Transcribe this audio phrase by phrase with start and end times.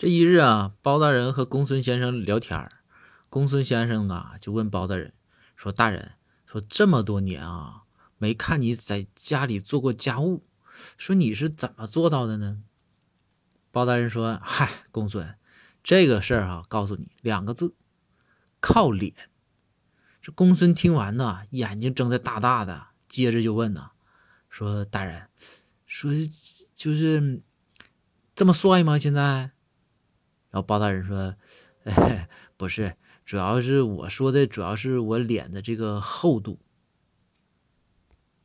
[0.00, 2.72] 这一日啊，包大人和公孙先生聊天儿，
[3.28, 5.12] 公孙先生啊就问包大人
[5.56, 6.12] 说：“大人，
[6.46, 7.82] 说这么多年啊，
[8.16, 10.46] 没看你在家里做过家务，
[10.96, 12.62] 说你是怎么做到的呢？”
[13.70, 15.34] 包大人说：“嗨，公孙，
[15.82, 17.74] 这个事儿啊，告诉你两个字，
[18.58, 19.12] 靠脸。”
[20.22, 23.90] 这公孙听完呢，眼睛睁得大大的，接着就问呐
[24.48, 25.28] ：“说大人，
[25.84, 26.10] 说
[26.74, 27.42] 就是
[28.34, 28.96] 这么帅吗？
[28.96, 29.50] 现在？”
[30.50, 31.34] 然后包大人说
[32.56, 36.58] ：“不是，主要是我说的，主要是我脸的这个厚度。